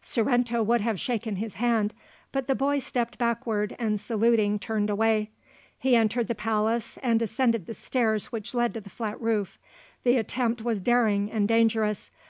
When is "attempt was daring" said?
10.16-11.30